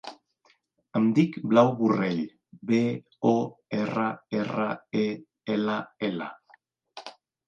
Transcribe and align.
Em 0.99 1.03
dic 1.17 1.35
Blau 1.49 1.67
Borrell: 1.81 2.21
be, 2.71 2.79
o, 3.31 3.33
erra, 3.81 4.05
erra, 4.39 4.65
e, 5.03 5.05
ela, 5.57 5.77
ela. 6.09 6.31